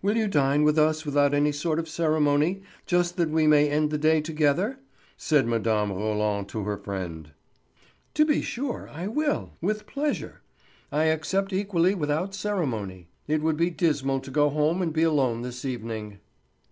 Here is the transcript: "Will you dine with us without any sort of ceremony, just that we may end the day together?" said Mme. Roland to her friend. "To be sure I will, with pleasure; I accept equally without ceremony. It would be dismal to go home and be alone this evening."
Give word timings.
"Will 0.00 0.16
you 0.16 0.28
dine 0.28 0.62
with 0.62 0.78
us 0.78 1.04
without 1.04 1.34
any 1.34 1.50
sort 1.50 1.80
of 1.80 1.88
ceremony, 1.88 2.62
just 2.86 3.16
that 3.16 3.30
we 3.30 3.48
may 3.48 3.68
end 3.68 3.90
the 3.90 3.98
day 3.98 4.20
together?" 4.20 4.78
said 5.16 5.44
Mme. 5.44 5.90
Roland 5.92 6.48
to 6.50 6.62
her 6.62 6.76
friend. 6.76 7.32
"To 8.14 8.24
be 8.24 8.42
sure 8.42 8.88
I 8.88 9.08
will, 9.08 9.54
with 9.60 9.88
pleasure; 9.88 10.40
I 10.92 11.06
accept 11.06 11.52
equally 11.52 11.96
without 11.96 12.32
ceremony. 12.32 13.08
It 13.26 13.42
would 13.42 13.56
be 13.56 13.70
dismal 13.70 14.20
to 14.20 14.30
go 14.30 14.50
home 14.50 14.80
and 14.82 14.92
be 14.92 15.02
alone 15.02 15.42
this 15.42 15.64
evening." 15.64 16.20